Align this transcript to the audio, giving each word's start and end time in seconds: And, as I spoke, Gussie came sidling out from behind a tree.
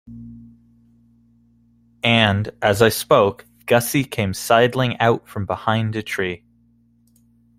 And, 2.03 2.49
as 2.63 2.81
I 2.81 2.89
spoke, 2.89 3.45
Gussie 3.67 4.03
came 4.03 4.33
sidling 4.33 4.99
out 4.99 5.27
from 5.27 5.45
behind 5.45 5.95
a 5.95 6.01
tree. 6.01 6.43